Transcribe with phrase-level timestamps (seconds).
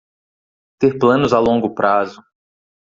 [0.79, 2.25] Ter planos a longo prazo